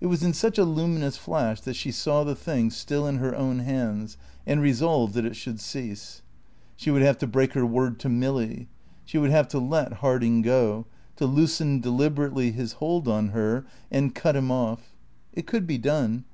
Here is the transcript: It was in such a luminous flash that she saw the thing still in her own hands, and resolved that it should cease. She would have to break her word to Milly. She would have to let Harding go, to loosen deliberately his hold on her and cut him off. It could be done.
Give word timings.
It 0.00 0.06
was 0.06 0.22
in 0.22 0.34
such 0.34 0.56
a 0.56 0.62
luminous 0.64 1.16
flash 1.16 1.60
that 1.62 1.74
she 1.74 1.90
saw 1.90 2.22
the 2.22 2.36
thing 2.36 2.70
still 2.70 3.08
in 3.08 3.16
her 3.16 3.34
own 3.34 3.58
hands, 3.58 4.16
and 4.46 4.62
resolved 4.62 5.14
that 5.14 5.24
it 5.24 5.34
should 5.34 5.58
cease. 5.58 6.22
She 6.76 6.92
would 6.92 7.02
have 7.02 7.18
to 7.18 7.26
break 7.26 7.54
her 7.54 7.66
word 7.66 7.98
to 7.98 8.08
Milly. 8.08 8.68
She 9.04 9.18
would 9.18 9.30
have 9.32 9.48
to 9.48 9.58
let 9.58 9.94
Harding 9.94 10.42
go, 10.42 10.86
to 11.16 11.26
loosen 11.26 11.80
deliberately 11.80 12.52
his 12.52 12.74
hold 12.74 13.08
on 13.08 13.30
her 13.30 13.64
and 13.90 14.14
cut 14.14 14.36
him 14.36 14.52
off. 14.52 14.94
It 15.32 15.48
could 15.48 15.66
be 15.66 15.76
done. 15.76 16.24